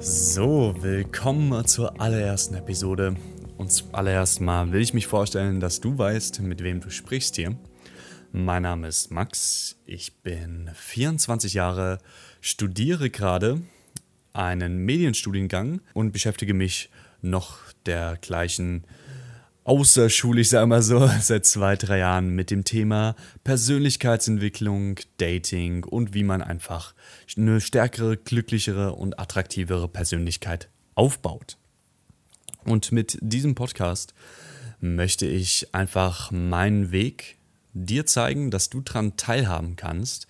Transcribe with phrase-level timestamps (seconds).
[0.00, 3.16] So, willkommen zur allerersten Episode.
[3.56, 7.56] Und zuallererst mal will ich mich vorstellen, dass du weißt, mit wem du sprichst hier.
[8.30, 11.98] Mein Name ist Max, ich bin 24 Jahre,
[12.40, 13.60] studiere gerade
[14.32, 18.84] einen Medienstudiengang und beschäftige mich noch der gleichen
[19.68, 23.14] außerschulisch, sagen wir so, seit zwei, drei Jahren mit dem Thema
[23.44, 26.94] Persönlichkeitsentwicklung, Dating und wie man einfach
[27.36, 31.58] eine stärkere, glücklichere und attraktivere Persönlichkeit aufbaut.
[32.64, 34.14] Und mit diesem Podcast
[34.80, 37.36] möchte ich einfach meinen Weg
[37.74, 40.28] dir zeigen, dass du daran teilhaben kannst.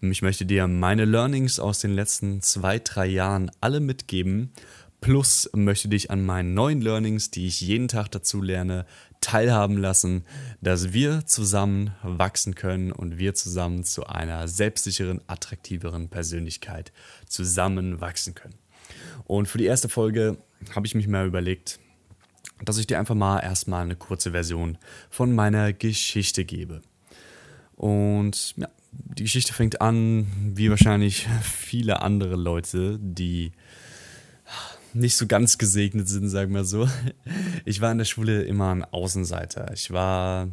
[0.00, 4.52] Ich möchte dir meine Learnings aus den letzten zwei, drei Jahren alle mitgeben
[5.00, 8.84] Plus möchte dich an meinen neuen Learnings, die ich jeden Tag dazu lerne,
[9.20, 10.24] teilhaben lassen,
[10.60, 16.92] dass wir zusammen wachsen können und wir zusammen zu einer selbstsicheren, attraktiveren Persönlichkeit
[17.26, 18.54] zusammen wachsen können.
[19.24, 20.38] Und für die erste Folge
[20.74, 21.78] habe ich mich mal überlegt,
[22.64, 24.78] dass ich dir einfach mal erstmal eine kurze Version
[25.10, 26.82] von meiner Geschichte gebe.
[27.76, 33.52] Und ja, die Geschichte fängt an, wie wahrscheinlich viele andere Leute, die
[34.94, 36.88] nicht so ganz gesegnet sind, sagen wir so.
[37.64, 39.72] Ich war in der Schule immer ein Außenseiter.
[39.72, 40.48] Ich war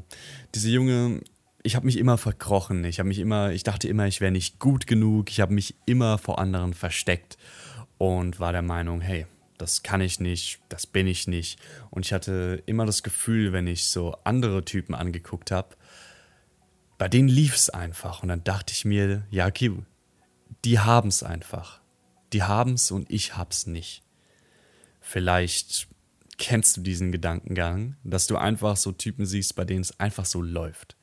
[0.54, 1.22] diese junge,
[1.64, 2.84] ich habe mich immer verkrochen.
[2.86, 5.30] Ich habe mich immer, ich dachte immer, ich wäre nicht gut genug.
[5.32, 7.38] Ich habe mich immer vor anderen versteckt
[7.98, 9.26] und war der Meinung, hey,
[9.58, 11.60] das kann ich nicht, das bin ich nicht.
[11.90, 15.76] Und ich hatte immer das Gefühl, wenn ich so andere Typen angeguckt habe,
[16.98, 18.22] bei denen lief es einfach.
[18.22, 19.72] Und dann dachte ich mir, ja, okay,
[20.64, 21.82] die haben es einfach.
[22.34, 24.05] Die haben es und ich hab's nicht.
[25.08, 25.88] Vielleicht
[26.40, 30.42] kennst du diesen Gedankengang, dass du einfach so Typen siehst, bei denen es einfach so
[30.42, 30.98] läuft.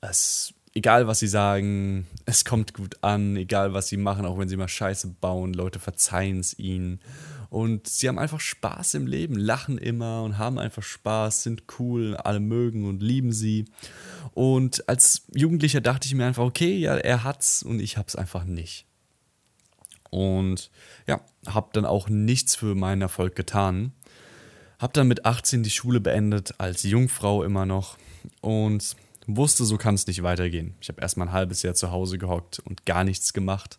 [0.00, 4.48] Es, egal was sie sagen, es kommt gut an, egal was sie machen, auch wenn
[4.48, 6.98] sie mal Scheiße bauen, Leute verzeihen es ihnen.
[7.48, 12.16] Und sie haben einfach Spaß im Leben, lachen immer und haben einfach Spaß, sind cool,
[12.16, 13.66] alle mögen und lieben sie.
[14.34, 18.42] Und als Jugendlicher dachte ich mir einfach, okay, ja, er hat's und ich hab's einfach
[18.42, 18.86] nicht.
[20.16, 20.70] Und
[21.06, 23.92] ja, habe dann auch nichts für meinen Erfolg getan.
[24.78, 27.98] Habe dann mit 18 die Schule beendet, als Jungfrau immer noch.
[28.40, 28.96] Und
[29.26, 30.74] wusste, so kann es nicht weitergehen.
[30.80, 33.78] Ich habe erstmal ein halbes Jahr zu Hause gehockt und gar nichts gemacht.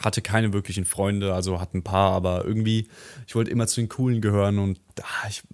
[0.00, 2.88] Hatte keine wirklichen Freunde, also hatte ein paar, aber irgendwie,
[3.28, 5.44] ich wollte immer zu den Coolen gehören und ah, ich,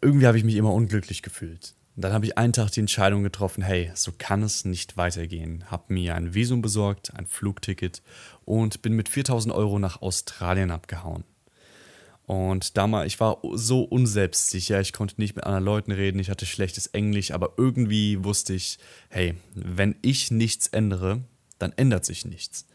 [0.00, 1.74] irgendwie habe ich mich immer unglücklich gefühlt.
[1.98, 5.68] Und dann habe ich einen Tag die Entscheidung getroffen, hey, so kann es nicht weitergehen.
[5.68, 8.02] Habe mir ein Visum besorgt, ein Flugticket
[8.44, 11.24] und bin mit 4000 Euro nach Australien abgehauen.
[12.24, 16.46] Und damals, ich war so unselbstsicher, ich konnte nicht mit anderen Leuten reden, ich hatte
[16.46, 21.22] schlechtes Englisch, aber irgendwie wusste ich, hey, wenn ich nichts ändere,
[21.58, 22.68] dann ändert sich nichts.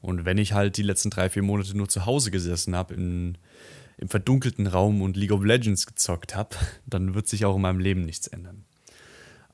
[0.00, 3.38] Und wenn ich halt die letzten drei, vier Monate nur zu Hause gesessen habe, in
[3.98, 6.56] im verdunkelten Raum und League of Legends gezockt habe,
[6.86, 8.64] dann wird sich auch in meinem Leben nichts ändern.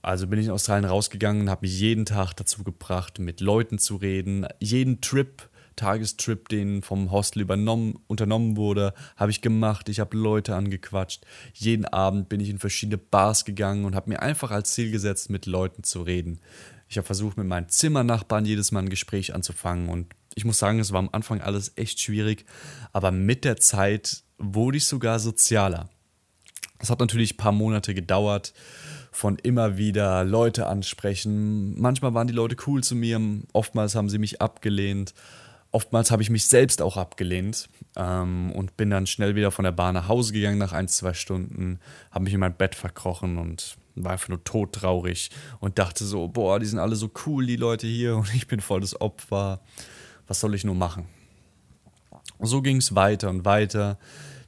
[0.03, 3.97] Also bin ich in Australien rausgegangen habe mich jeden Tag dazu gebracht, mit Leuten zu
[3.97, 4.47] reden.
[4.59, 9.89] Jeden Trip, Tagestrip, den vom Hostel übernommen, unternommen wurde, habe ich gemacht.
[9.91, 11.27] Ich habe Leute angequatscht.
[11.53, 15.29] Jeden Abend bin ich in verschiedene Bars gegangen und habe mir einfach als Ziel gesetzt,
[15.29, 16.41] mit Leuten zu reden.
[16.89, 20.79] Ich habe versucht, mit meinen Zimmernachbarn jedes Mal ein Gespräch anzufangen und ich muss sagen,
[20.79, 22.45] es war am Anfang alles echt schwierig,
[22.93, 25.89] aber mit der Zeit wurde ich sogar sozialer.
[26.79, 28.55] Es hat natürlich ein paar Monate gedauert,
[29.13, 31.79] von immer wieder Leute ansprechen.
[31.79, 33.21] Manchmal waren die Leute cool zu mir,
[33.53, 35.15] oftmals haben sie mich abgelehnt.
[35.73, 39.71] Oftmals habe ich mich selbst auch abgelehnt ähm, und bin dann schnell wieder von der
[39.71, 41.79] Bahn nach Hause gegangen nach ein, zwei Stunden,
[42.11, 45.31] habe mich in mein Bett verkrochen und war einfach nur todtraurig
[45.61, 48.61] und dachte so, boah, die sind alle so cool, die Leute hier und ich bin
[48.61, 49.61] voll das Opfer.
[50.31, 51.09] Was soll ich nur machen?
[52.39, 53.99] So ging es weiter und weiter.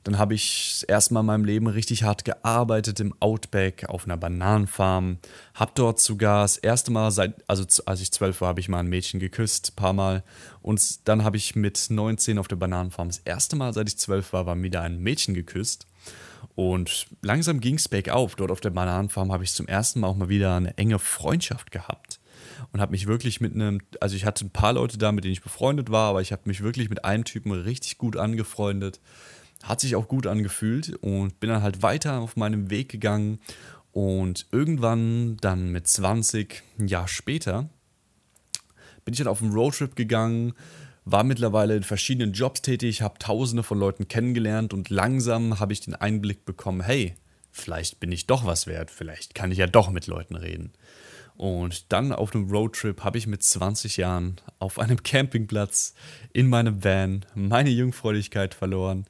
[0.04, 5.18] Dann habe ich erstmal in meinem Leben richtig hart gearbeitet im Outback auf einer Bananenfarm.
[5.54, 8.78] Hab dort sogar das erste Mal, seit, also als ich zwölf war, habe ich mal
[8.78, 10.22] ein Mädchen geküsst, ein paar Mal.
[10.60, 14.32] Und dann habe ich mit 19 auf der Bananenfarm das erste Mal, seit ich zwölf
[14.32, 15.88] war, war wieder ein Mädchen geküsst.
[16.54, 18.36] Und langsam ging es bergauf.
[18.36, 21.72] Dort auf der Bananenfarm habe ich zum ersten Mal auch mal wieder eine enge Freundschaft
[21.72, 22.20] gehabt.
[22.72, 25.32] Und habe mich wirklich mit einem, also ich hatte ein paar Leute da, mit denen
[25.32, 29.00] ich befreundet war, aber ich habe mich wirklich mit einem Typen richtig gut angefreundet.
[29.62, 33.38] Hat sich auch gut angefühlt und bin dann halt weiter auf meinem Weg gegangen
[33.92, 37.68] und irgendwann dann mit 20, ein Jahr später,
[39.04, 40.54] bin ich dann auf einen Roadtrip gegangen,
[41.04, 45.80] war mittlerweile in verschiedenen Jobs tätig, habe tausende von Leuten kennengelernt und langsam habe ich
[45.80, 47.16] den Einblick bekommen, hey,
[47.50, 50.72] vielleicht bin ich doch was wert, vielleicht kann ich ja doch mit Leuten reden.
[51.36, 55.94] Und dann auf einem Roadtrip habe ich mit 20 Jahren auf einem Campingplatz
[56.32, 59.06] in meinem Van meine Jungfräulichkeit verloren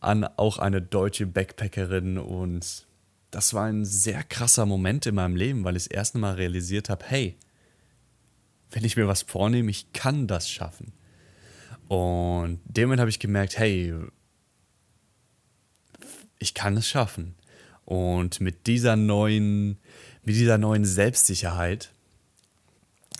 [0.00, 2.86] an auch eine deutsche Backpackerin und
[3.30, 6.88] das war ein sehr krasser Moment in meinem Leben, weil ich das erste Mal realisiert
[6.88, 7.36] habe, hey,
[8.70, 10.92] wenn ich mir was vornehme, ich kann das schaffen.
[11.88, 13.94] Und dem habe ich gemerkt, hey,
[16.38, 17.34] ich kann es schaffen.
[17.84, 19.78] Und mit dieser neuen,
[20.24, 21.90] mit dieser neuen Selbstsicherheit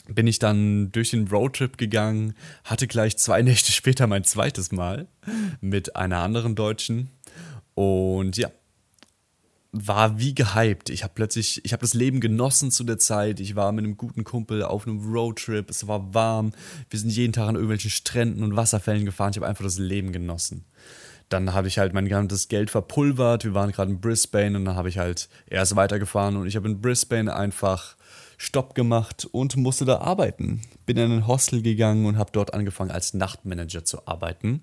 [0.06, 2.35] bin ich dann durch den Roadtrip gegangen,
[2.65, 5.09] hatte gleich zwei Nächte später mein zweites Mal
[5.61, 7.11] mit einer anderen Deutschen.
[7.75, 8.51] Und ja,
[9.73, 10.89] war wie gehypt.
[10.89, 13.41] Ich habe plötzlich, ich habe das Leben genossen zu der Zeit.
[13.41, 15.69] Ich war mit einem guten Kumpel auf einem Roadtrip.
[15.69, 16.53] Es war warm.
[16.91, 19.31] Wir sind jeden Tag an irgendwelchen Stränden und Wasserfällen gefahren.
[19.33, 20.65] Ich habe einfach das Leben genossen.
[21.29, 23.44] Dann habe ich halt mein ganzes Geld verpulvert.
[23.44, 26.69] Wir waren gerade in Brisbane und dann habe ich halt erst weitergefahren und ich habe
[26.69, 27.97] in Brisbane einfach
[28.37, 30.62] Stopp gemacht und musste da arbeiten.
[30.87, 34.62] Bin in ein Hostel gegangen und habe dort angefangen als Nachtmanager zu arbeiten.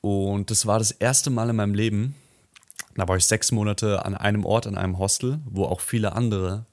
[0.00, 2.14] Und das war das erste Mal in meinem Leben,
[2.94, 6.66] da war ich sechs Monate an einem Ort, an einem Hostel, wo auch viele andere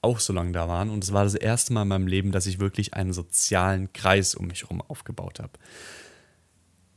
[0.00, 0.90] auch so lange da waren.
[0.90, 4.34] Und es war das erste Mal in meinem Leben, dass ich wirklich einen sozialen Kreis
[4.34, 5.52] um mich herum aufgebaut habe.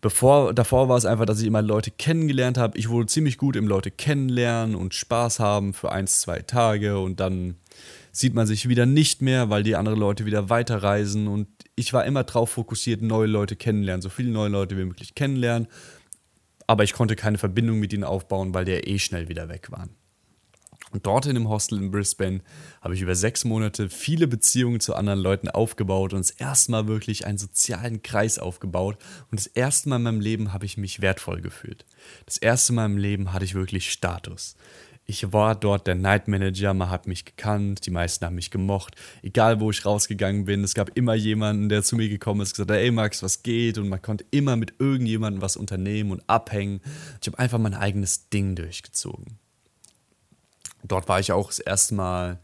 [0.01, 2.77] Bevor, davor war es einfach, dass ich immer Leute kennengelernt habe.
[2.77, 7.19] Ich wurde ziemlich gut im Leute kennenlernen und Spaß haben für ein, zwei Tage und
[7.19, 7.55] dann
[8.11, 12.05] sieht man sich wieder nicht mehr, weil die anderen Leute wieder weiterreisen und ich war
[12.05, 15.67] immer darauf fokussiert, neue Leute kennenlernen, so viele neue Leute wie möglich kennenlernen
[16.71, 19.89] aber ich konnte keine Verbindung mit ihnen aufbauen, weil die eh schnell wieder weg waren.
[20.91, 22.41] Und dort in dem Hostel in Brisbane
[22.81, 26.87] habe ich über sechs Monate viele Beziehungen zu anderen Leuten aufgebaut und das erste Mal
[26.87, 28.97] wirklich einen sozialen Kreis aufgebaut.
[29.31, 31.85] Und das erste Mal in meinem Leben habe ich mich wertvoll gefühlt.
[32.25, 34.55] Das erste Mal im Leben hatte ich wirklich Status.
[35.05, 38.95] Ich war dort der Night Manager, man hat mich gekannt, die meisten haben mich gemocht.
[39.23, 42.71] Egal wo ich rausgegangen bin, es gab immer jemanden, der zu mir gekommen ist gesagt
[42.71, 43.77] hat, ey Max, was geht?
[43.77, 46.81] Und man konnte immer mit irgendjemandem was unternehmen und abhängen.
[47.19, 49.39] Ich habe einfach mein eigenes Ding durchgezogen.
[50.83, 52.39] Dort war ich auch das erste Mal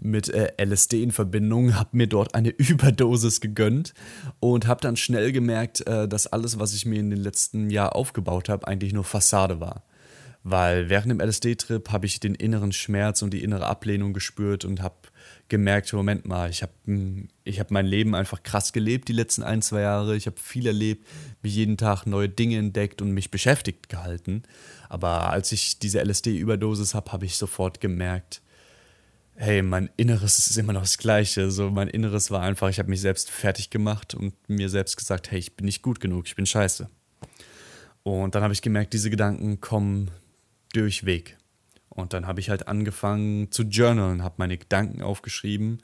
[0.00, 3.94] mit äh, LSD in Verbindung, habe mir dort eine Überdosis gegönnt
[4.40, 7.96] und habe dann schnell gemerkt, äh, dass alles, was ich mir in den letzten Jahr
[7.96, 9.82] aufgebaut habe, eigentlich nur Fassade war.
[10.44, 14.82] Weil während dem LSD-Trip habe ich den inneren Schmerz und die innere Ablehnung gespürt und
[14.82, 14.96] habe
[15.48, 19.42] gemerkt, Moment mal, ich habe hm, ich hab mein Leben einfach krass gelebt die letzten
[19.42, 20.16] ein, zwei Jahre.
[20.16, 21.06] Ich habe viel erlebt,
[21.42, 24.42] mich jeden Tag neue Dinge entdeckt und mich beschäftigt gehalten.
[24.88, 28.42] Aber als ich diese LSD-Überdosis habe, habe ich sofort gemerkt,
[29.38, 31.50] hey, mein Inneres ist immer noch das Gleiche.
[31.50, 35.30] So, mein Inneres war einfach, ich habe mich selbst fertig gemacht und mir selbst gesagt,
[35.30, 36.88] hey, ich bin nicht gut genug, ich bin scheiße.
[38.02, 40.10] Und dann habe ich gemerkt, diese Gedanken kommen
[40.72, 41.36] durchweg.
[41.98, 45.82] Und dann habe ich halt angefangen zu journalen, habe meine Gedanken aufgeschrieben.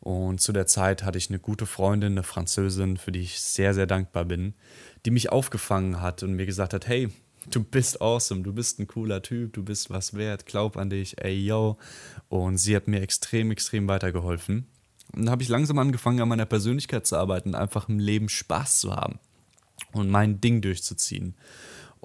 [0.00, 3.72] Und zu der Zeit hatte ich eine gute Freundin, eine Französin, für die ich sehr,
[3.72, 4.52] sehr dankbar bin,
[5.06, 7.08] die mich aufgefangen hat und mir gesagt hat, hey,
[7.50, 11.16] du bist awesome, du bist ein cooler Typ, du bist was wert, glaub an dich,
[11.24, 11.78] ey yo.
[12.28, 14.66] Und sie hat mir extrem, extrem weitergeholfen.
[15.14, 18.80] Und dann habe ich langsam angefangen, an meiner Persönlichkeit zu arbeiten, einfach im Leben Spaß
[18.80, 19.18] zu haben
[19.92, 21.34] und mein Ding durchzuziehen.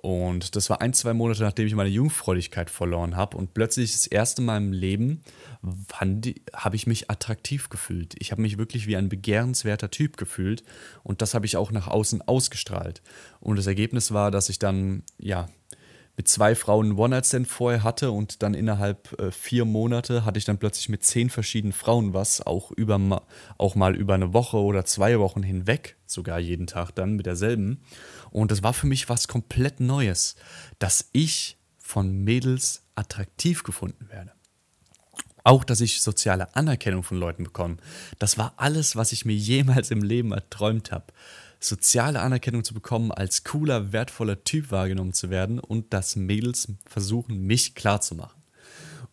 [0.01, 3.35] Und das war ein, zwei Monate, nachdem ich meine Jungfräulichkeit verloren habe.
[3.35, 5.21] Und plötzlich das erste Mal im Leben
[5.61, 8.15] habe ich mich attraktiv gefühlt.
[8.17, 10.63] Ich habe mich wirklich wie ein begehrenswerter Typ gefühlt.
[11.03, 13.01] Und das habe ich auch nach außen ausgestrahlt.
[13.41, 15.49] Und das Ergebnis war, dass ich dann, ja,
[16.19, 20.57] mit zwei Frauen One-Night-Stand vorher hatte und dann innerhalb äh, vier Monate hatte ich dann
[20.57, 23.23] plötzlich mit zehn verschiedenen Frauen was, auch, über,
[23.57, 27.79] auch mal über eine Woche oder zwei Wochen hinweg, sogar jeden Tag dann mit derselben.
[28.31, 30.35] Und das war für mich was komplett Neues,
[30.79, 34.31] dass ich von Mädels attraktiv gefunden werde.
[35.43, 37.77] Auch, dass ich soziale Anerkennung von Leuten bekomme.
[38.19, 41.13] Das war alles, was ich mir jemals im Leben erträumt habe
[41.59, 47.41] soziale Anerkennung zu bekommen, als cooler, wertvoller Typ wahrgenommen zu werden und dass Mädels versuchen,
[47.45, 48.38] mich klarzumachen.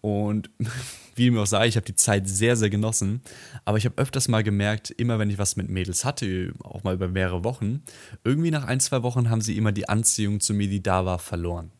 [0.06, 0.50] Und
[1.16, 3.22] wie mir auch sage, ich habe die Zeit sehr, sehr genossen.
[3.64, 6.94] Aber ich habe öfters mal gemerkt, immer wenn ich was mit Mädels hatte, auch mal
[6.94, 7.82] über mehrere Wochen,
[8.22, 11.18] irgendwie nach ein, zwei Wochen haben sie immer die Anziehung zu mir, die da war,
[11.18, 11.72] verloren.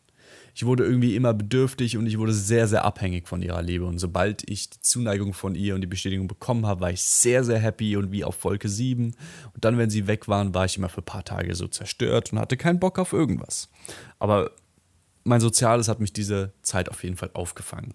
[0.53, 3.85] ich wurde irgendwie immer bedürftig und ich wurde sehr, sehr abhängig von ihrer Liebe.
[3.85, 7.45] Und sobald ich die Zuneigung von ihr und die Bestätigung bekommen habe, war ich sehr,
[7.45, 9.15] sehr happy und wie auf Wolke 7.
[9.53, 12.33] Und dann, wenn sie weg waren, war ich immer für ein paar Tage so zerstört
[12.33, 13.69] und hatte keinen Bock auf irgendwas.
[14.19, 14.51] Aber
[15.23, 17.93] mein Soziales hat mich diese Zeit auf jeden Fall aufgefangen.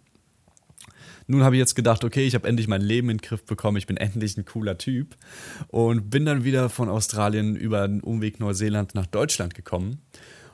[1.33, 3.79] Nun habe ich jetzt gedacht, okay, ich habe endlich mein Leben in den Griff bekommen,
[3.79, 5.17] ich bin endlich ein cooler Typ
[5.69, 10.03] und bin dann wieder von Australien über den Umweg Neuseeland nach Deutschland gekommen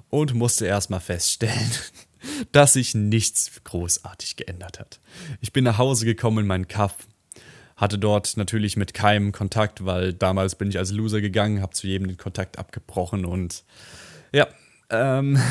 [0.09, 1.69] und musste erstmal feststellen,
[2.53, 5.01] dass sich nichts großartig geändert hat.
[5.41, 7.09] Ich bin nach Hause gekommen in meinen Kaff,
[7.75, 11.89] hatte dort natürlich mit keinem Kontakt, weil damals bin ich als Loser gegangen, habe zu
[11.89, 13.65] jedem den Kontakt abgebrochen und
[14.33, 14.47] ja,
[14.91, 15.43] ähm,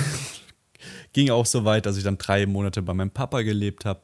[1.11, 4.03] ging auch so weit, dass ich dann drei Monate bei meinem Papa gelebt habe,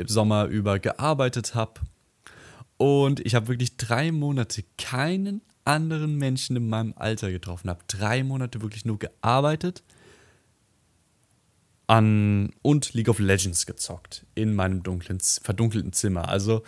[0.00, 1.80] im Sommer über gearbeitet habe
[2.76, 7.80] und ich habe wirklich drei Monate keinen anderen Menschen in meinem Alter getroffen habe.
[7.86, 9.82] Drei Monate wirklich nur gearbeitet
[11.86, 16.28] an und League of Legends gezockt in meinem dunklen, verdunkelten Zimmer.
[16.28, 16.62] Also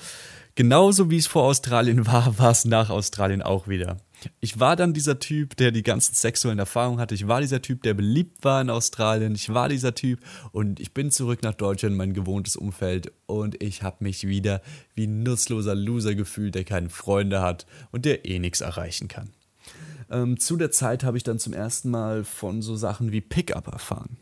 [0.55, 3.97] genauso wie es vor Australien war, war es nach Australien auch wieder.
[4.41, 7.15] Ich war dann dieser Typ, der die ganzen sexuellen Erfahrungen hatte.
[7.15, 9.35] Ich war dieser Typ, der beliebt war in Australien.
[9.35, 10.21] Ich war dieser Typ
[10.53, 14.63] und ich bin zurück nach Deutschland, mein gewohntes Umfeld und ich habe mich wieder
[14.95, 19.31] wie ein nutzloser Loser gefühlt, der keine Freunde hat und der eh nichts erreichen kann.
[20.11, 23.69] Ähm, zu der Zeit habe ich dann zum ersten Mal von so Sachen wie Pickup
[23.69, 24.19] erfahren.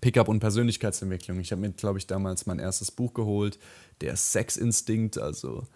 [0.00, 1.40] Pickup und Persönlichkeitsentwicklung.
[1.40, 3.58] Ich habe mir, glaube ich, damals mein erstes Buch geholt,
[4.00, 5.66] der Sexinstinkt, also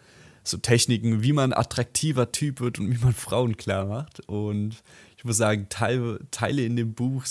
[0.44, 4.20] so Techniken, wie man attraktiver Typ wird und wie man Frauen klar macht.
[4.28, 4.82] Und
[5.16, 7.24] ich muss sagen, Teile, Teile in dem Buch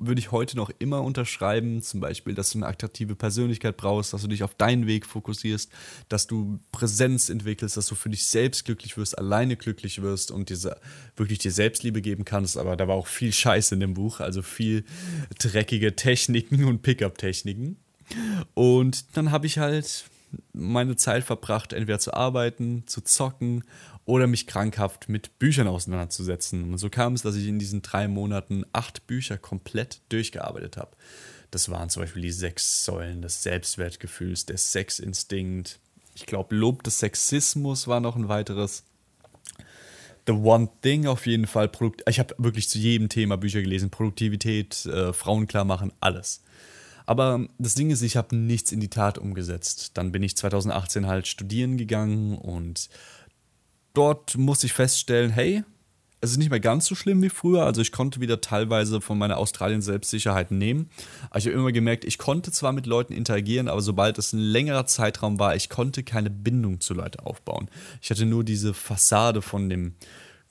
[0.00, 1.82] würde ich heute noch immer unterschreiben.
[1.82, 5.70] Zum Beispiel, dass du eine attraktive Persönlichkeit brauchst, dass du dich auf deinen Weg fokussierst,
[6.08, 10.48] dass du Präsenz entwickelst, dass du für dich selbst glücklich wirst, alleine glücklich wirst und
[10.48, 10.80] diese
[11.16, 12.56] wirklich dir Selbstliebe geben kannst.
[12.56, 14.84] Aber da war auch viel Scheiß in dem Buch, also viel
[15.38, 17.76] dreckige Techniken und Pickup-Techniken.
[18.54, 20.04] Und dann habe ich halt
[20.52, 23.64] meine Zeit verbracht, entweder zu arbeiten, zu zocken
[24.04, 26.72] oder mich krankhaft mit Büchern auseinanderzusetzen.
[26.72, 30.96] Und so kam es, dass ich in diesen drei Monaten acht Bücher komplett durchgearbeitet habe.
[31.50, 35.80] Das waren zum Beispiel die sechs Säulen des Selbstwertgefühls, der Sexinstinkt.
[36.14, 38.84] Ich glaube, Lob des Sexismus war noch ein weiteres.
[40.26, 41.68] The One Thing auf jeden Fall.
[41.68, 43.90] Produkt ich habe wirklich zu jedem Thema Bücher gelesen.
[43.90, 46.42] Produktivität, äh, Frauen klar machen, alles.
[47.10, 49.90] Aber das Ding ist, ich habe nichts in die Tat umgesetzt.
[49.94, 52.88] Dann bin ich 2018 halt studieren gegangen und
[53.94, 55.64] dort musste ich feststellen, hey,
[56.20, 57.64] es ist nicht mehr ganz so schlimm wie früher.
[57.66, 60.88] Also ich konnte wieder teilweise von meiner Australien-Selbstsicherheit nehmen.
[61.30, 64.38] Aber ich habe immer gemerkt, ich konnte zwar mit Leuten interagieren, aber sobald es ein
[64.38, 67.68] längerer Zeitraum war, ich konnte keine Bindung zu Leuten aufbauen.
[68.00, 69.96] Ich hatte nur diese Fassade von dem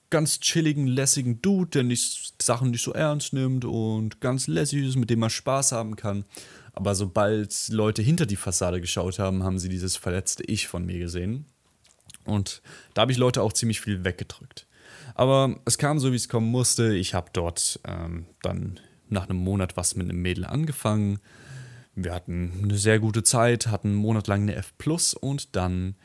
[0.10, 4.96] ganz chilligen, lässigen Dude, der nicht, Sachen nicht so ernst nimmt und ganz lässig ist,
[4.96, 6.26] mit dem man Spaß haben kann.
[6.74, 11.00] Aber sobald Leute hinter die Fassade geschaut haben, haben sie dieses verletzte Ich von mir
[11.00, 11.46] gesehen.
[12.26, 12.62] Und
[12.94, 14.68] da habe ich Leute auch ziemlich viel weggedrückt.
[15.16, 16.96] Aber es kam so, wie es kommen musste.
[16.96, 21.20] Ich habe dort ähm, dann nach einem Monat was mit einem Mädel angefangen.
[21.96, 24.74] Wir hatten eine sehr gute Zeit, hatten einen Monat lang eine F
[25.20, 25.96] und dann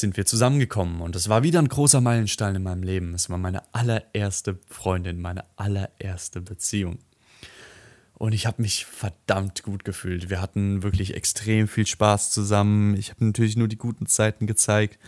[0.00, 3.14] sind wir zusammengekommen und es war wieder ein großer Meilenstein in meinem Leben.
[3.14, 6.98] Es war meine allererste Freundin, meine allererste Beziehung.
[8.14, 10.30] Und ich habe mich verdammt gut gefühlt.
[10.30, 12.96] Wir hatten wirklich extrem viel Spaß zusammen.
[12.96, 14.98] Ich habe natürlich nur die guten Zeiten gezeigt.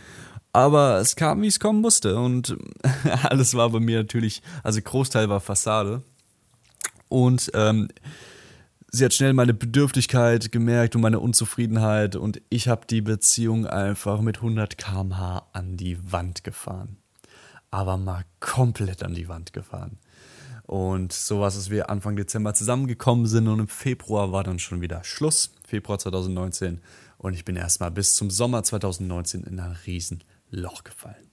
[0.52, 2.18] Aber es kam, wie es kommen musste.
[2.20, 2.56] Und
[3.22, 6.02] alles war bei mir natürlich, also Großteil war Fassade.
[7.08, 7.88] Und ähm,
[8.96, 14.20] sie hat schnell meine Bedürftigkeit gemerkt und meine Unzufriedenheit und ich habe die Beziehung einfach
[14.22, 16.96] mit 100 km/h an die Wand gefahren.
[17.70, 19.98] Aber mal komplett an die Wand gefahren.
[20.62, 24.58] Und so war es, dass wir Anfang Dezember zusammengekommen sind und im Februar war dann
[24.58, 26.80] schon wieder Schluss, Februar 2019.
[27.18, 31.30] Und ich bin erstmal bis zum Sommer 2019 in ein Riesenloch gefallen.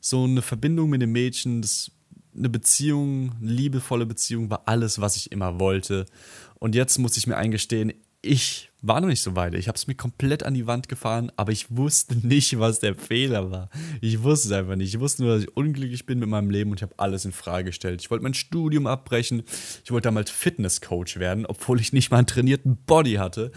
[0.00, 1.90] So eine Verbindung mit dem Mädchen, das
[2.36, 6.06] eine Beziehung, liebevolle Beziehung war alles, was ich immer wollte.
[6.58, 9.54] Und jetzt muss ich mir eingestehen, ich war noch nicht so weit.
[9.54, 12.94] Ich habe es mir komplett an die Wand gefahren, aber ich wusste nicht, was der
[12.94, 13.70] Fehler war.
[14.00, 14.94] Ich wusste es einfach nicht.
[14.94, 17.32] Ich wusste nur, dass ich unglücklich bin mit meinem Leben und ich habe alles in
[17.32, 18.00] Frage gestellt.
[18.00, 19.42] Ich wollte mein Studium abbrechen.
[19.84, 23.52] Ich wollte damals Fitnesscoach werden, obwohl ich nicht mal einen trainierten Body hatte.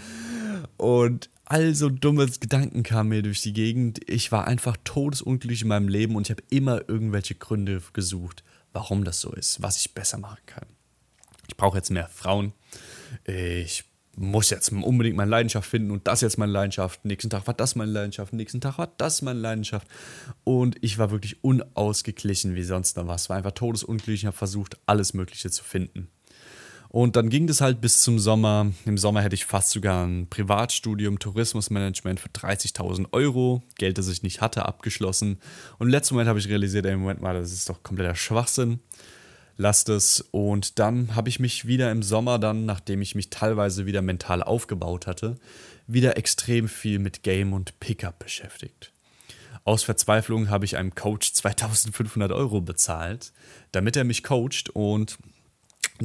[0.77, 4.00] Und all so dummes Gedanken kamen mir durch die Gegend.
[4.07, 8.43] Ich war einfach todesunglücklich in meinem Leben und ich habe immer irgendwelche Gründe gesucht
[8.74, 10.66] warum das so ist, was ich besser machen kann.
[11.48, 12.54] Ich brauche jetzt mehr Frauen.
[13.26, 13.84] Ich
[14.16, 17.06] muss jetzt unbedingt meine Leidenschaft finden und das jetzt meine Leidenschaft.
[17.06, 19.88] Nächsten Tag war das meine Leidenschaft, nächsten Tag war das meine Leidenschaft.
[20.44, 23.30] Und ich war wirklich unausgeglichen wie sonst noch was.
[23.30, 24.22] War einfach todesunglücklich.
[24.22, 26.10] Ich habe versucht, alles Mögliche zu finden.
[26.91, 28.72] Und dann ging das halt bis zum Sommer.
[28.86, 34.24] Im Sommer hätte ich fast sogar ein Privatstudium Tourismusmanagement für 30.000 Euro, Geld, das ich
[34.24, 35.38] nicht hatte, abgeschlossen.
[35.77, 38.79] Und im letzten Moment habe ich realisiert, ey, Moment mal, das ist doch kompletter Schwachsinn.
[39.55, 40.22] Lasst es.
[40.31, 44.41] Und dann habe ich mich wieder im Sommer dann, nachdem ich mich teilweise wieder mental
[44.41, 45.36] aufgebaut hatte,
[45.86, 48.93] wieder extrem viel mit Game und Pickup beschäftigt.
[49.63, 53.31] Aus Verzweiflung habe ich einem Coach 2500 Euro bezahlt,
[53.72, 55.19] damit er mich coacht und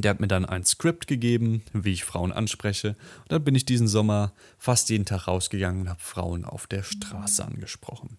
[0.03, 2.89] der hat mir dann ein Skript gegeben, wie ich Frauen anspreche.
[2.89, 6.83] Und dann bin ich diesen Sommer fast jeden Tag rausgegangen und habe Frauen auf der
[6.83, 8.17] Straße angesprochen.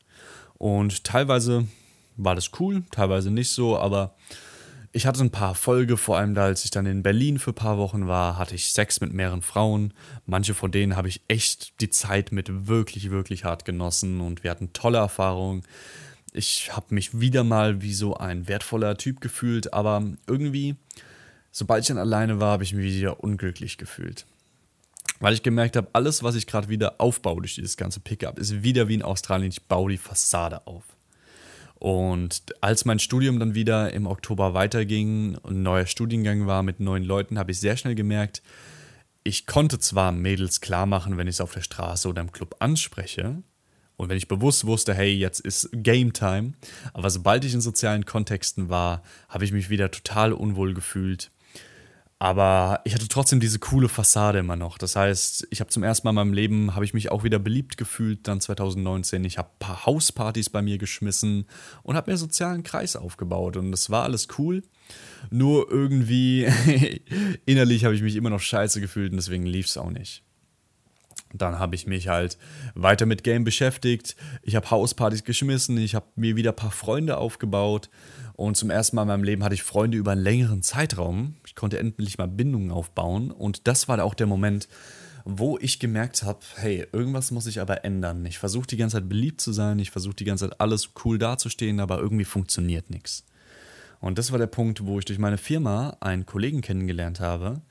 [0.58, 1.66] Und teilweise
[2.16, 4.14] war das cool, teilweise nicht so, aber
[4.96, 7.54] ich hatte ein paar Erfolge, vor allem da, als ich dann in Berlin für ein
[7.54, 9.92] paar Wochen war, hatte ich Sex mit mehreren Frauen.
[10.24, 14.50] Manche von denen habe ich echt die Zeit mit wirklich, wirklich hart genossen und wir
[14.50, 15.64] hatten tolle Erfahrungen.
[16.32, 20.76] Ich habe mich wieder mal wie so ein wertvoller Typ gefühlt, aber irgendwie
[21.56, 24.26] sobald ich dann alleine war, habe ich mich wieder unglücklich gefühlt.
[25.20, 28.62] Weil ich gemerkt habe, alles, was ich gerade wieder aufbaue durch dieses ganze Pickup, ist
[28.62, 29.50] wieder wie in Australien.
[29.50, 30.84] Ich baue die Fassade auf.
[31.76, 36.78] Und als mein Studium dann wieder im Oktober weiterging und ein neuer Studiengang war mit
[36.78, 38.42] neuen Leuten, habe ich sehr schnell gemerkt,
[39.24, 42.56] ich konnte zwar Mädels klar machen, wenn ich es auf der Straße oder im Club
[42.58, 43.42] anspreche,
[43.96, 46.52] und wenn ich bewusst wusste, hey, jetzt ist Game Time,
[46.92, 51.30] aber sobald ich in sozialen Kontexten war, habe ich mich wieder total unwohl gefühlt
[52.18, 54.78] aber ich hatte trotzdem diese coole Fassade immer noch.
[54.78, 57.38] Das heißt, ich habe zum ersten Mal in meinem Leben, habe ich mich auch wieder
[57.38, 59.22] beliebt gefühlt, dann 2019.
[59.24, 61.46] Ich habe ein paar Hauspartys bei mir geschmissen
[61.82, 63.58] und habe mir einen sozialen Kreis aufgebaut.
[63.58, 64.62] Und das war alles cool.
[65.30, 66.46] Nur irgendwie
[67.44, 70.22] innerlich habe ich mich immer noch scheiße gefühlt und deswegen lief es auch nicht.
[71.34, 72.38] Dann habe ich mich halt
[72.74, 74.16] weiter mit Game beschäftigt.
[74.42, 75.76] Ich habe Hauspartys geschmissen.
[75.76, 77.90] Ich habe mir wieder ein paar Freunde aufgebaut.
[78.36, 81.36] Und zum ersten Mal in meinem Leben hatte ich Freunde über einen längeren Zeitraum.
[81.46, 83.30] Ich konnte endlich mal Bindungen aufbauen.
[83.30, 84.68] Und das war auch der Moment,
[85.24, 88.26] wo ich gemerkt habe, hey, irgendwas muss ich aber ändern.
[88.26, 89.78] Ich versuche die ganze Zeit beliebt zu sein.
[89.78, 93.24] Ich versuche die ganze Zeit alles cool dazustehen, aber irgendwie funktioniert nichts.
[94.00, 97.62] Und das war der Punkt, wo ich durch meine Firma einen Kollegen kennengelernt habe,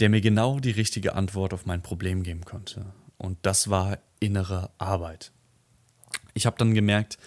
[0.00, 2.86] der mir genau die richtige Antwort auf mein Problem geben konnte.
[3.18, 5.30] Und das war innere Arbeit.
[6.34, 7.18] Ich habe dann gemerkt,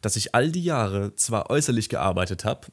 [0.00, 2.68] dass ich all die Jahre zwar äußerlich gearbeitet habe,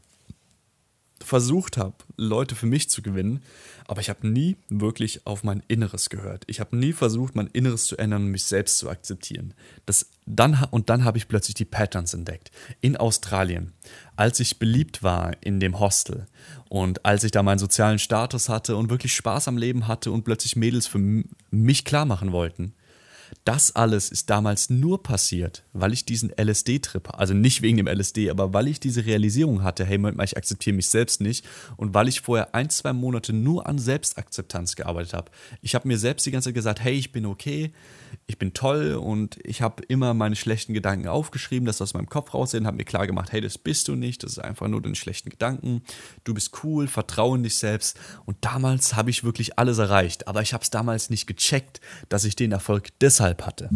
[1.24, 3.44] versucht habe, Leute für mich zu gewinnen,
[3.88, 6.44] aber ich habe nie wirklich auf mein Inneres gehört.
[6.48, 9.54] Ich habe nie versucht, mein Inneres zu ändern und mich selbst zu akzeptieren.
[9.86, 12.52] Das dann, und dann habe ich plötzlich die Patterns entdeckt.
[12.82, 13.74] In Australien,
[14.16, 16.28] als ich beliebt war in dem Hostel
[16.70, 20.24] und als ich da meinen sozialen Status hatte und wirklich Spaß am Leben hatte und
[20.24, 22.76] plötzlich Mädels für mich klar machen wollten,
[23.46, 28.30] das alles ist damals nur passiert, weil ich diesen LSD-Trip, also nicht wegen dem LSD,
[28.30, 31.46] aber weil ich diese Realisierung hatte, hey, Moment mal, ich akzeptiere mich selbst nicht
[31.78, 35.32] und weil ich vorher ein, zwei Monate nur an Selbstakzeptanz gearbeitet habe.
[35.62, 37.72] Ich habe mir selbst die ganze Zeit gesagt, hey, ich bin okay,
[38.28, 42.34] ich bin toll und ich habe immer meine schlechten Gedanken aufgeschrieben, dass aus meinem Kopf
[42.34, 44.96] raussehen, habe mir klar gemacht, hey, das bist du nicht, das ist einfach nur deine
[44.96, 45.82] schlechten Gedanken,
[46.24, 50.42] du bist cool, vertraue in dich selbst und damals habe ich wirklich alles erreicht, aber
[50.42, 53.70] ich habe es damals nicht gecheckt, dass ich den Erfolg deshalb hatte.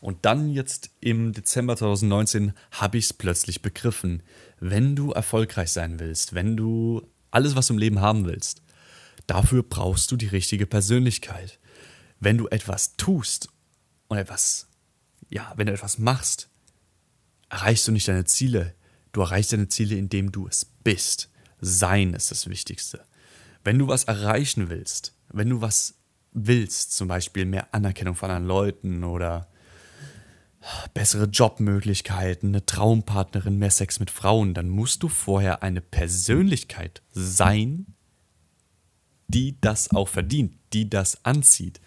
[0.00, 4.22] Und dann jetzt im Dezember 2019 habe ich es plötzlich begriffen.
[4.58, 8.62] Wenn du erfolgreich sein willst, wenn du alles, was du im Leben haben willst,
[9.26, 11.58] dafür brauchst du die richtige Persönlichkeit
[12.20, 13.48] wenn du etwas tust
[14.08, 14.68] und etwas,
[15.28, 16.48] ja, wenn du etwas machst,
[17.48, 18.74] erreichst du nicht deine Ziele.
[19.12, 21.30] Du erreichst deine Ziele, indem du es bist.
[21.60, 23.04] Sein ist das Wichtigste.
[23.64, 25.94] Wenn du was erreichen willst, wenn du was
[26.36, 29.48] willst, zum Beispiel mehr Anerkennung von anderen Leuten oder
[30.94, 37.86] bessere Jobmöglichkeiten, eine Traumpartnerin, mehr Sex mit Frauen, dann musst du vorher eine Persönlichkeit sein,
[39.28, 41.80] die das auch verdient, die das anzieht.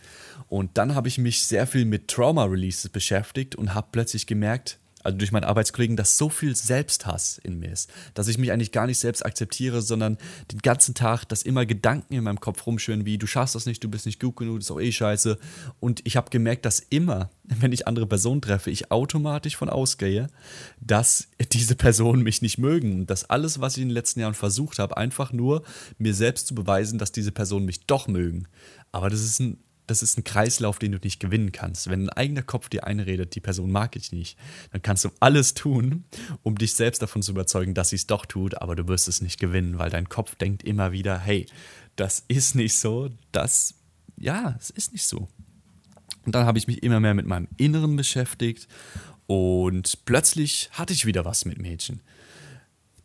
[0.48, 5.18] Und dann habe ich mich sehr viel mit Trauma-Releases beschäftigt und habe plötzlich gemerkt, also
[5.18, 8.86] durch meinen Arbeitskollegen, dass so viel Selbsthass in mir ist, dass ich mich eigentlich gar
[8.86, 10.18] nicht selbst akzeptiere, sondern
[10.52, 13.84] den ganzen Tag, dass immer Gedanken in meinem Kopf rumschwirren, wie du schaffst das nicht,
[13.84, 15.38] du bist nicht gut genug, das ist auch eh scheiße.
[15.80, 20.28] Und ich habe gemerkt, dass immer, wenn ich andere Personen treffe, ich automatisch von ausgehe,
[20.82, 24.34] dass diese Personen mich nicht mögen und dass alles, was ich in den letzten Jahren
[24.34, 25.64] versucht habe, einfach nur
[25.98, 28.48] mir selbst zu beweisen, dass diese Personen mich doch mögen.
[28.92, 29.58] Aber das ist ein
[29.90, 31.90] das ist ein Kreislauf, den du nicht gewinnen kannst.
[31.90, 34.38] Wenn ein eigener Kopf dir einredet, die Person mag ich nicht,
[34.72, 36.06] dann kannst du alles tun,
[36.44, 39.22] um dich selbst davon zu überzeugen, dass sie es doch tut, aber du wirst es
[39.22, 41.46] nicht gewinnen, weil dein Kopf denkt immer wieder, hey,
[41.96, 43.76] das ist nicht so, das,
[44.18, 45.28] ja, es ist nicht so.
[46.26, 48.68] Und dann habe ich mich immer mehr mit meinem Inneren beschäftigt
[49.28, 52.02] und plötzlich hatte ich wieder was mit Mädchen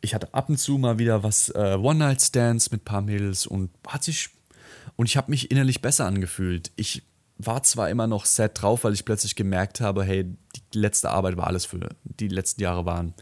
[0.05, 3.70] ich hatte ab und zu mal wieder was äh, One-Night-Stands mit ein paar Mädels und
[3.87, 4.29] hat sich
[4.96, 6.72] und ich habe mich innerlich besser angefühlt.
[6.76, 7.02] Ich
[7.38, 10.24] war zwar immer noch sad drauf, weil ich plötzlich gemerkt habe, hey,
[10.72, 13.14] die letzte Arbeit war alles für, die letzten Jahre waren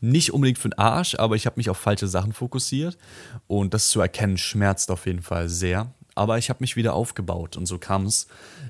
[0.00, 2.98] nicht unbedingt für den Arsch, aber ich habe mich auf falsche Sachen fokussiert
[3.46, 5.92] und das zu erkennen schmerzt auf jeden Fall sehr.
[6.14, 8.26] Aber ich habe mich wieder aufgebaut und so kam es,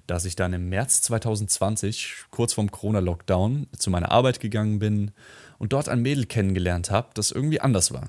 [0.06, 5.12] dass ich dann im März 2020, kurz vorm Corona-Lockdown, zu meiner Arbeit gegangen bin
[5.59, 8.09] und dort ein Mädel kennengelernt habe, das irgendwie anders war.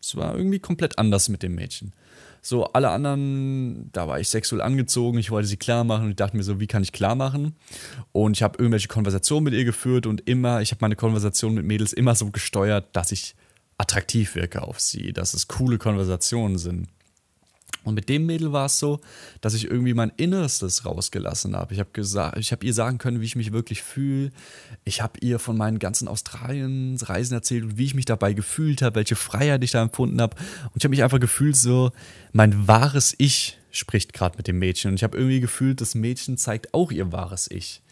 [0.00, 1.92] Es war irgendwie komplett anders mit dem Mädchen.
[2.40, 6.16] So, alle anderen, da war ich sexuell angezogen, ich wollte sie klar machen und ich
[6.16, 7.56] dachte mir so, wie kann ich klar machen?
[8.12, 11.66] Und ich habe irgendwelche Konversationen mit ihr geführt und immer, ich habe meine Konversationen mit
[11.66, 13.34] Mädels immer so gesteuert, dass ich
[13.78, 16.88] attraktiv wirke auf sie, dass es coole Konversationen sind.
[17.88, 19.00] Und mit dem Mädel war es so,
[19.40, 21.74] dass ich irgendwie mein Innerstes rausgelassen habe.
[21.74, 24.30] Ich habe gesagt, ihr sagen können, wie ich mich wirklich fühle.
[24.84, 28.96] Ich habe ihr von meinen ganzen Australien-Reisen erzählt und wie ich mich dabei gefühlt habe,
[28.96, 30.36] welche Freiheit ich da empfunden habe.
[30.64, 31.90] Und ich habe mich einfach gefühlt so,
[32.32, 34.90] mein wahres Ich spricht gerade mit dem Mädchen.
[34.90, 37.82] Und ich habe irgendwie gefühlt, das Mädchen zeigt auch ihr wahres Ich.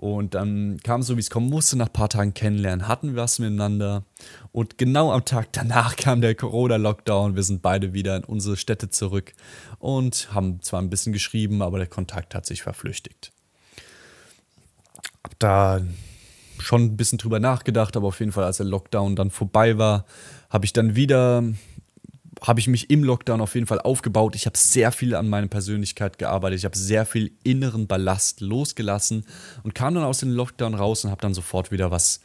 [0.00, 3.20] Und dann kam so, wie es kommen musste, nach ein paar Tagen kennenlernen, hatten wir
[3.20, 4.02] was miteinander.
[4.50, 7.36] Und genau am Tag danach kam der Corona-Lockdown.
[7.36, 9.34] Wir sind beide wieder in unsere Städte zurück
[9.78, 13.30] und haben zwar ein bisschen geschrieben, aber der Kontakt hat sich verflüchtigt.
[15.22, 15.82] Hab da
[16.58, 20.06] schon ein bisschen drüber nachgedacht, aber auf jeden Fall, als der Lockdown dann vorbei war,
[20.48, 21.44] habe ich dann wieder
[22.42, 24.34] habe ich mich im Lockdown auf jeden Fall aufgebaut.
[24.34, 26.58] Ich habe sehr viel an meiner Persönlichkeit gearbeitet.
[26.58, 29.26] Ich habe sehr viel inneren Ballast losgelassen
[29.62, 32.20] und kam dann aus dem Lockdown raus und habe dann sofort wieder was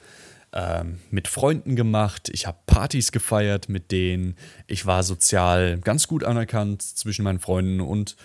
[0.54, 2.30] ähm, mit Freunden gemacht.
[2.32, 4.36] Ich habe Partys gefeiert mit denen.
[4.68, 8.16] Ich war sozial ganz gut anerkannt zwischen meinen Freunden und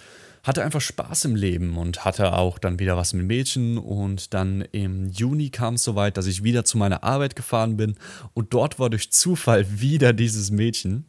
[0.43, 3.79] hatte einfach Spaß im Leben und hatte auch dann wieder was mit Mädchen.
[3.79, 7.97] Und dann im Juni kam es soweit, dass ich wieder zu meiner Arbeit gefahren bin.
[8.33, 11.07] Und dort war durch Zufall wieder dieses Mädchen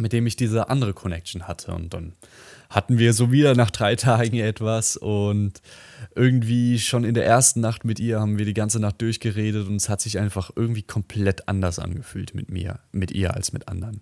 [0.00, 1.72] mit dem ich diese andere Connection hatte.
[1.72, 2.14] Und dann
[2.70, 5.60] hatten wir so wieder nach drei Tagen etwas und
[6.14, 9.76] irgendwie schon in der ersten Nacht mit ihr haben wir die ganze Nacht durchgeredet und
[9.76, 14.00] es hat sich einfach irgendwie komplett anders angefühlt mit mir, mit ihr als mit anderen.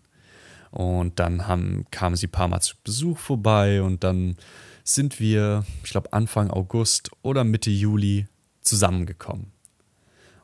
[0.70, 4.36] Und dann haben, kamen sie ein paar Mal zu Besuch vorbei und dann
[4.82, 8.26] sind wir, ich glaube Anfang August oder Mitte Juli
[8.60, 9.52] zusammengekommen.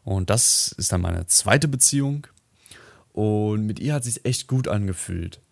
[0.05, 2.27] Und das ist dann meine zweite Beziehung.
[3.21, 5.43] Und mit ihr hat es sich echt gut angefühlt.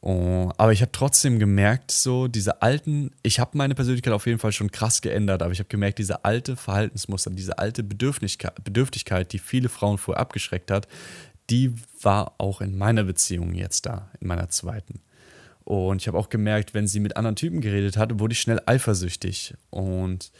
[0.00, 4.38] Oh, aber ich habe trotzdem gemerkt, so diese alten, ich habe meine Persönlichkeit auf jeden
[4.38, 9.32] Fall schon krass geändert, aber ich habe gemerkt, diese alte Verhaltensmuster, diese alte Bedürftigkeit, Bedürftigkeit,
[9.32, 10.86] die viele Frauen vorher abgeschreckt hat,
[11.50, 15.00] die war auch in meiner Beziehung jetzt da, in meiner zweiten.
[15.64, 18.60] Und ich habe auch gemerkt, wenn sie mit anderen Typen geredet hat, wurde ich schnell
[18.66, 19.54] eifersüchtig.
[19.70, 20.30] Und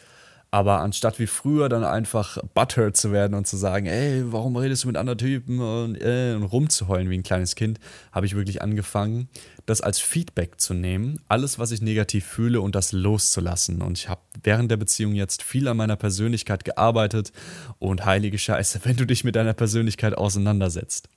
[0.51, 4.85] aber anstatt wie früher dann einfach butthurt zu werden und zu sagen, ey, warum redest
[4.85, 7.81] du mit anderen Typen und, äh, und rumzuheulen wie ein kleines Kind,
[8.13, 9.29] habe ich wirklich angefangen,
[9.67, 13.83] das als Feedback zu nehmen, alles, was ich negativ fühle und das loszulassen.
[13.83, 17.33] Und ich habe während der Beziehung jetzt viel an meiner Persönlichkeit gearbeitet
[17.79, 21.09] und heilige Scheiße, wenn du dich mit deiner Persönlichkeit auseinandersetzt.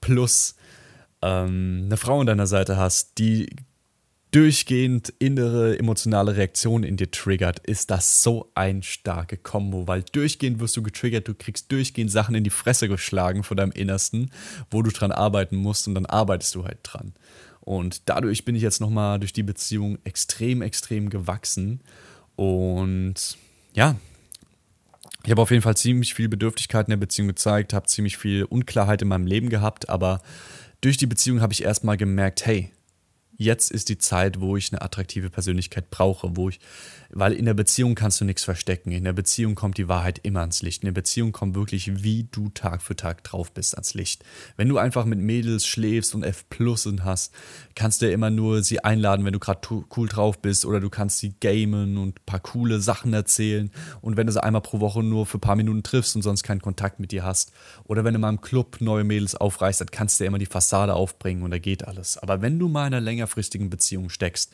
[0.00, 0.54] Plus
[1.22, 3.50] ähm, eine Frau an deiner Seite hast, die
[4.30, 10.60] durchgehend innere emotionale Reaktionen in dir triggert, ist das so ein starke Kombo, weil durchgehend
[10.60, 14.30] wirst du getriggert, du kriegst durchgehend Sachen in die Fresse geschlagen von deinem Innersten,
[14.70, 17.12] wo du dran arbeiten musst und dann arbeitest du halt dran.
[17.60, 21.80] Und dadurch bin ich jetzt nochmal durch die Beziehung extrem, extrem gewachsen
[22.36, 23.36] und
[23.74, 23.96] ja,
[25.24, 28.44] ich habe auf jeden Fall ziemlich viel Bedürftigkeit in der Beziehung gezeigt, habe ziemlich viel
[28.44, 30.22] Unklarheit in meinem Leben gehabt, aber
[30.80, 32.70] durch die Beziehung habe ich erstmal gemerkt, hey,
[33.40, 36.60] jetzt ist die Zeit, wo ich eine attraktive Persönlichkeit brauche, wo ich,
[37.08, 38.92] weil in der Beziehung kannst du nichts verstecken.
[38.92, 40.82] In der Beziehung kommt die Wahrheit immer ans Licht.
[40.82, 44.24] In der Beziehung kommt wirklich, wie du Tag für Tag drauf bist, ans Licht.
[44.56, 47.32] Wenn du einfach mit Mädels schläfst und F Plusen hast,
[47.74, 49.60] kannst du ja immer nur sie einladen, wenn du gerade
[49.96, 53.70] cool drauf bist oder du kannst sie gamen und ein paar coole Sachen erzählen.
[54.02, 56.42] Und wenn du sie einmal pro Woche nur für ein paar Minuten triffst und sonst
[56.42, 57.52] keinen Kontakt mit dir hast
[57.84, 60.46] oder wenn du mal im Club neue Mädels aufreißt, dann kannst du ja immer die
[60.46, 62.18] Fassade aufbringen und da geht alles.
[62.18, 64.52] Aber wenn du mal in einer länger längerfristigen Beziehung steckst,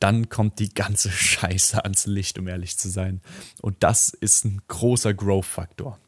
[0.00, 3.20] dann kommt die ganze Scheiße ans Licht, um ehrlich zu sein.
[3.62, 5.98] Und das ist ein großer Growth-Faktor.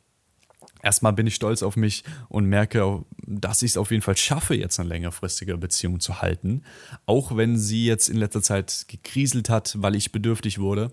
[0.82, 4.54] Erstmal bin ich stolz auf mich und merke, dass ich es auf jeden Fall schaffe,
[4.54, 6.62] jetzt eine längerfristige Beziehung zu halten.
[7.04, 10.90] Auch wenn sie jetzt in letzter Zeit gekriselt hat, weil ich bedürftig wurde.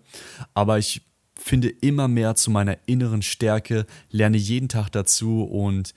[0.53, 1.03] Aber ich
[1.35, 5.93] finde immer mehr zu meiner inneren Stärke, lerne jeden Tag dazu und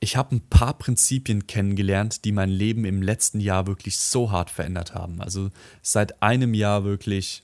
[0.00, 4.50] ich habe ein paar Prinzipien kennengelernt, die mein Leben im letzten Jahr wirklich so hart
[4.50, 5.20] verändert haben.
[5.20, 5.50] Also
[5.82, 7.42] seit einem Jahr wirklich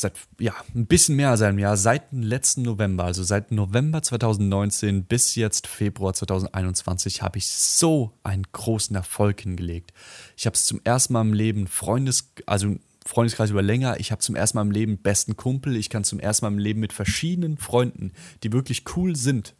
[0.00, 4.02] seit ja, ein bisschen mehr als einem Jahr, seit dem letzten November, also seit November
[4.02, 9.92] 2019 bis jetzt Februar 2021, habe ich so einen großen Erfolg hingelegt.
[10.36, 14.20] Ich habe es zum ersten Mal im Leben Freundes, also Freundeskreis über länger, ich habe
[14.20, 16.92] zum ersten Mal im Leben besten Kumpel, ich kann zum ersten Mal im Leben mit
[16.92, 19.54] verschiedenen Freunden, die wirklich cool sind,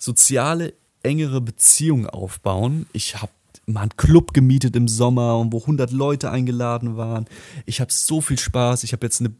[0.00, 2.86] soziale, engere Beziehungen aufbauen.
[2.92, 3.30] Ich habe
[3.66, 7.26] mal einen Club gemietet im Sommer, wo 100 Leute eingeladen waren.
[7.66, 8.82] Ich habe so viel Spaß.
[8.82, 9.32] Ich jetzt eine,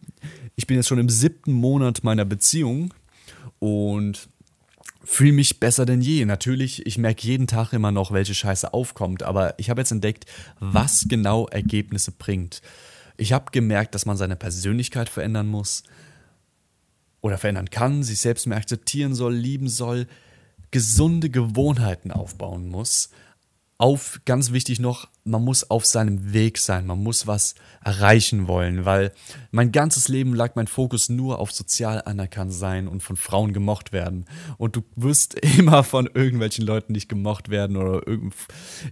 [0.54, 2.94] ich bin jetzt schon im siebten Monat meiner Beziehung
[3.58, 4.28] und
[5.02, 6.24] fühle mich besser denn je.
[6.24, 10.26] Natürlich, ich merke jeden Tag immer noch, welche Scheiße aufkommt, aber ich habe jetzt entdeckt,
[10.60, 12.62] was genau Ergebnisse bringt.
[13.16, 15.82] Ich habe gemerkt, dass man seine Persönlichkeit verändern muss
[17.20, 20.06] oder verändern kann, sich selbst mehr akzeptieren soll, lieben soll,
[20.70, 23.10] gesunde Gewohnheiten aufbauen muss
[23.80, 28.84] auf, ganz wichtig noch, man muss auf seinem Weg sein, man muss was erreichen wollen,
[28.84, 29.10] weil
[29.52, 33.94] mein ganzes Leben lag mein Fokus nur auf sozial anerkannt sein und von Frauen gemocht
[33.94, 34.26] werden.
[34.58, 38.34] Und du wirst immer von irgendwelchen Leuten nicht gemocht werden oder irgend,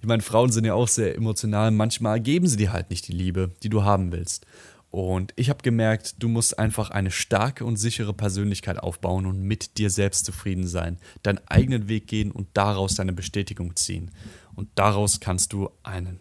[0.01, 3.12] ich meine, Frauen sind ja auch sehr emotional, manchmal geben sie dir halt nicht die
[3.12, 4.47] Liebe, die du haben willst.
[4.90, 9.77] Und ich habe gemerkt, du musst einfach eine starke und sichere Persönlichkeit aufbauen und mit
[9.77, 14.11] dir selbst zufrieden sein, deinen eigenen Weg gehen und daraus deine Bestätigung ziehen.
[14.55, 16.20] Und daraus kannst du ein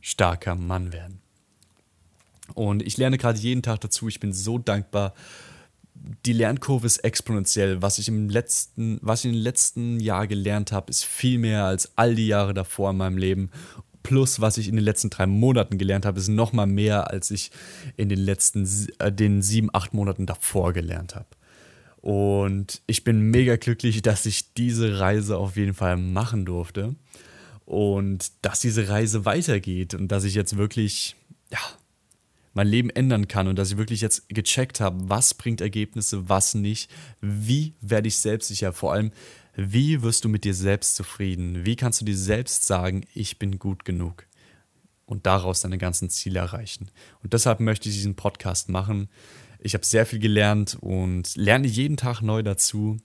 [0.00, 1.20] starker Mann werden.
[2.54, 4.08] Und ich lerne gerade jeden Tag dazu.
[4.08, 5.14] Ich bin so dankbar.
[6.24, 7.82] Die Lernkurve ist exponentiell.
[7.82, 11.96] Was ich im letzten, was ich im letzten Jahr gelernt habe, ist viel mehr als
[11.96, 13.50] all die Jahre davor in meinem Leben.
[14.06, 17.32] Plus, was ich in den letzten drei Monaten gelernt habe, ist noch mal mehr, als
[17.32, 17.50] ich
[17.96, 18.68] in den letzten
[19.00, 21.26] äh, den sieben, acht Monaten davor gelernt habe.
[22.02, 26.94] Und ich bin mega glücklich, dass ich diese Reise auf jeden Fall machen durfte
[27.64, 31.16] und dass diese Reise weitergeht und dass ich jetzt wirklich,
[31.50, 31.58] ja,
[32.54, 36.54] mein Leben ändern kann und dass ich wirklich jetzt gecheckt habe, was bringt Ergebnisse, was
[36.54, 39.10] nicht, wie werde ich selbstsicher, vor allem,
[39.56, 43.58] wie wirst du mit dir selbst zufrieden, wie kannst du dir selbst sagen, ich bin
[43.58, 44.26] gut genug
[45.06, 46.90] und daraus deine ganzen Ziele erreichen.
[47.22, 49.08] Und deshalb möchte ich diesen Podcast machen.
[49.58, 52.98] Ich habe sehr viel gelernt und lerne jeden Tag neu dazu.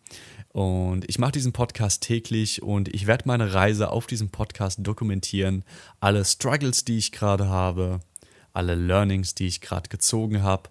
[0.49, 5.63] Und ich mache diesen Podcast täglich und ich werde meine Reise auf diesem Podcast dokumentieren.
[6.01, 8.01] Alle Struggles, die ich gerade habe,
[8.51, 10.69] alle Learnings, die ich gerade gezogen habe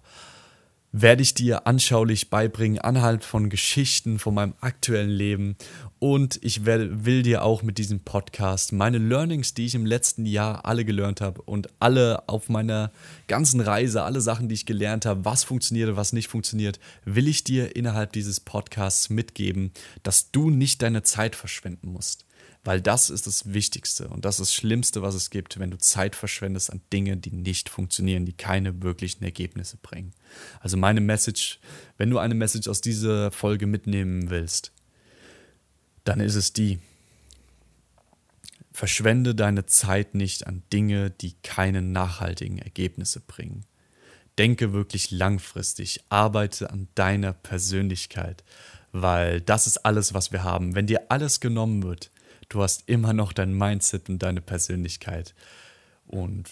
[0.91, 5.55] werde ich dir anschaulich beibringen anhand von Geschichten von meinem aktuellen Leben.
[5.99, 10.25] Und ich will, will dir auch mit diesem Podcast meine Learnings, die ich im letzten
[10.25, 12.91] Jahr alle gelernt habe und alle auf meiner
[13.27, 17.27] ganzen Reise, alle Sachen, die ich gelernt habe, was funktioniert und was nicht funktioniert, will
[17.27, 19.71] ich dir innerhalb dieses Podcasts mitgeben,
[20.03, 22.25] dass du nicht deine Zeit verschwenden musst.
[22.63, 25.79] Weil das ist das Wichtigste und das ist das Schlimmste, was es gibt, wenn du
[25.79, 30.13] Zeit verschwendest an Dinge, die nicht funktionieren, die keine wirklichen Ergebnisse bringen.
[30.59, 31.59] Also meine Message,
[31.97, 34.71] wenn du eine Message aus dieser Folge mitnehmen willst,
[36.03, 36.79] dann ist es die,
[38.71, 43.65] verschwende deine Zeit nicht an Dinge, die keine nachhaltigen Ergebnisse bringen.
[44.37, 48.43] Denke wirklich langfristig, arbeite an deiner Persönlichkeit,
[48.91, 50.73] weil das ist alles, was wir haben.
[50.73, 52.11] Wenn dir alles genommen wird,
[52.51, 55.33] du hast immer noch dein Mindset und deine Persönlichkeit.
[56.05, 56.49] Und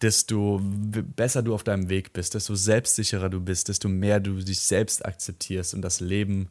[0.00, 4.60] desto besser du auf deinem Weg bist, desto selbstsicherer du bist, desto mehr du dich
[4.60, 6.48] selbst akzeptierst und das Leben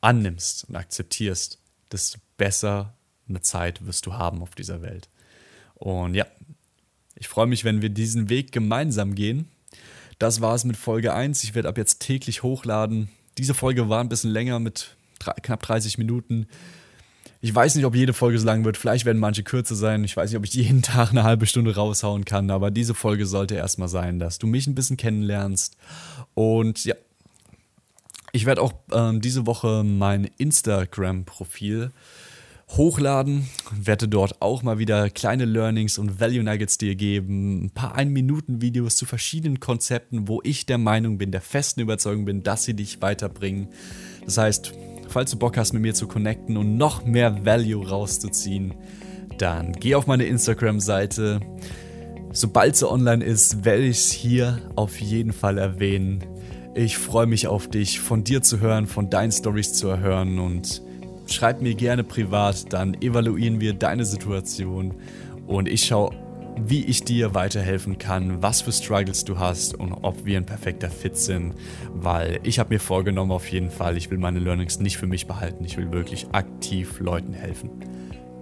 [0.00, 1.58] annimmst und akzeptierst,
[1.90, 2.94] desto besser
[3.28, 5.08] eine Zeit wirst du haben auf dieser Welt.
[5.74, 6.26] Und ja,
[7.14, 9.48] ich freue mich, wenn wir diesen Weg gemeinsam gehen.
[10.18, 11.44] Das war es mit Folge 1.
[11.44, 13.08] Ich werde ab jetzt täglich hochladen.
[13.38, 14.96] Diese Folge war ein bisschen länger mit
[15.42, 16.46] knapp 30 Minuten.
[17.40, 18.76] Ich weiß nicht, ob jede Folge so lang wird.
[18.76, 20.04] Vielleicht werden manche kürzer sein.
[20.04, 22.50] Ich weiß nicht, ob ich jeden Tag eine halbe Stunde raushauen kann.
[22.50, 25.76] Aber diese Folge sollte erstmal sein, dass du mich ein bisschen kennenlernst.
[26.34, 26.94] Und ja,
[28.32, 31.92] ich werde auch ähm, diese Woche mein Instagram-Profil
[32.68, 37.94] hochladen, werde dort auch mal wieder kleine Learnings und Value Nuggets dir geben, ein paar
[37.94, 42.74] Ein-Minuten-Videos zu verschiedenen Konzepten, wo ich der Meinung bin, der festen Überzeugung bin, dass sie
[42.74, 43.68] dich weiterbringen.
[44.24, 44.72] Das heißt,
[45.08, 48.74] falls du Bock hast, mit mir zu connecten und noch mehr Value rauszuziehen,
[49.38, 51.40] dann geh auf meine Instagram-Seite.
[52.32, 56.24] Sobald sie online ist, werde ich es hier auf jeden Fall erwähnen.
[56.74, 60.82] Ich freue mich auf dich, von dir zu hören, von deinen Stories zu hören und
[61.26, 64.94] schreib mir gerne privat, dann evaluieren wir deine Situation
[65.46, 66.10] und ich schaue
[66.56, 70.90] wie ich dir weiterhelfen kann, was für Struggles du hast und ob wir ein perfekter
[70.90, 71.54] Fit sind,
[71.94, 75.26] weil ich habe mir vorgenommen auf jeden Fall, ich will meine Learnings nicht für mich
[75.26, 77.70] behalten, ich will wirklich aktiv Leuten helfen,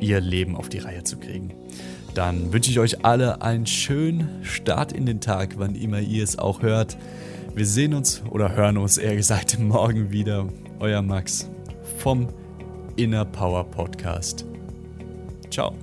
[0.00, 1.54] ihr Leben auf die Reihe zu kriegen.
[2.14, 6.38] Dann wünsche ich euch alle einen schönen Start in den Tag, wann immer ihr es
[6.38, 6.96] auch hört.
[7.54, 10.48] Wir sehen uns oder hören uns eher gesagt morgen wieder.
[10.78, 11.50] Euer Max
[11.98, 12.28] vom
[12.96, 14.44] Inner Power Podcast.
[15.50, 15.74] Ciao.